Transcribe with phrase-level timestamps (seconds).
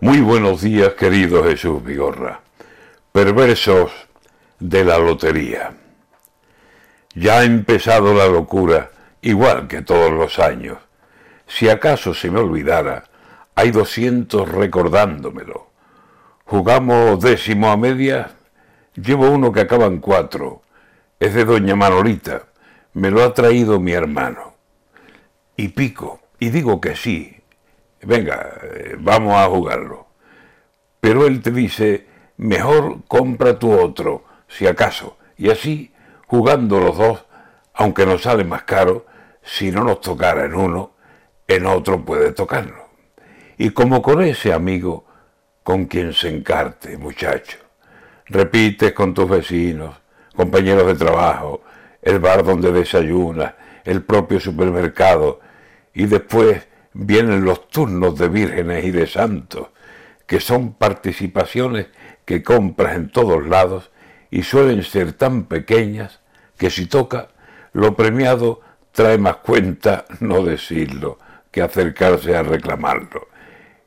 [0.00, 2.40] Muy buenos días, querido Jesús Vigorra.
[3.10, 3.90] Perversos
[4.60, 5.72] de la lotería.
[7.16, 8.92] Ya ha empezado la locura,
[9.22, 10.78] igual que todos los años.
[11.48, 13.06] Si acaso se me olvidara,
[13.56, 15.66] hay doscientos recordándomelo.
[16.44, 18.36] Jugamos décimo a media,
[18.94, 20.62] llevo uno que acaba en cuatro.
[21.18, 22.44] Es de doña Manolita,
[22.92, 24.54] me lo ha traído mi hermano.
[25.56, 27.37] Y pico, y digo que sí,
[28.02, 30.06] venga, eh, vamos a jugarlo.
[31.00, 32.06] Pero él te dice,
[32.36, 35.92] mejor compra tu otro, si acaso, y así,
[36.26, 37.24] jugando los dos,
[37.74, 39.06] aunque nos sale más caro,
[39.42, 40.92] si no nos tocara en uno,
[41.46, 42.88] en otro puede tocarlo.
[43.56, 45.06] Y como con ese amigo
[45.62, 47.58] con quien se encarte, muchacho,
[48.26, 49.96] repites con tus vecinos,
[50.34, 51.62] compañeros de trabajo,
[52.02, 55.40] el bar donde desayunas, el propio supermercado,
[55.94, 56.66] y después
[56.98, 59.68] vienen los turnos de vírgenes y de santos,
[60.26, 61.86] que son participaciones
[62.24, 63.92] que compras en todos lados
[64.32, 66.18] y suelen ser tan pequeñas
[66.58, 67.28] que si toca,
[67.72, 71.18] lo premiado trae más cuenta no decirlo
[71.52, 73.28] que acercarse a reclamarlo.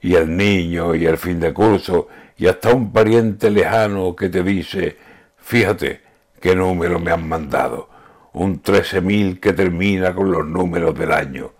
[0.00, 4.42] Y el niño y el fin de curso y hasta un pariente lejano que te
[4.42, 4.96] dice,
[5.36, 6.00] fíjate
[6.40, 7.88] qué número me han mandado,
[8.32, 11.52] un trece mil que termina con los números del año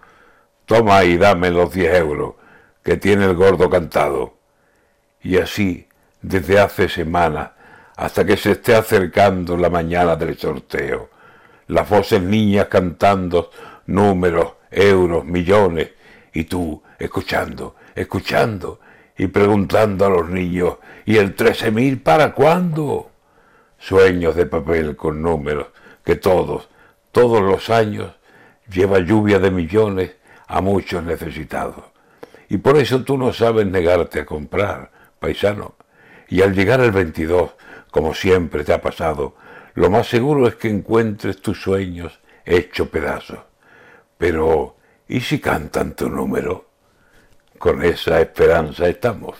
[0.66, 2.34] toma y dame los 10 euros
[2.82, 4.34] que tiene el gordo cantado.
[5.22, 5.88] Y así,
[6.20, 7.50] desde hace semanas,
[7.96, 11.10] hasta que se esté acercando la mañana del sorteo,
[11.68, 13.50] las voces niñas cantando
[13.86, 15.90] números, euros, millones,
[16.32, 18.80] y tú escuchando, escuchando,
[19.16, 23.10] y preguntando a los niños, ¿y el trece mil para cuándo?
[23.78, 25.68] Sueños de papel con números
[26.04, 26.68] que todos,
[27.12, 28.12] todos los años,
[28.70, 31.84] lleva lluvia de millones a muchos necesitados.
[32.48, 35.74] Y por eso tú no sabes negarte a comprar, paisano.
[36.28, 37.52] Y al llegar el 22,
[37.90, 39.36] como siempre te ha pasado,
[39.74, 43.40] lo más seguro es que encuentres tus sueños hecho pedazos.
[44.16, 44.76] Pero,
[45.08, 46.66] ¿y si cantan tu número?
[47.58, 49.36] Con esa esperanza estamos.